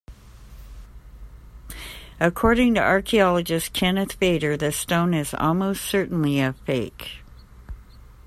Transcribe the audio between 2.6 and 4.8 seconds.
to archaeologist Kenneth Feder, the